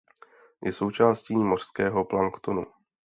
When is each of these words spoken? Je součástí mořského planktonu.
Je 0.65 0.71
součástí 0.71 1.35
mořského 1.35 2.05
planktonu. 2.05 2.65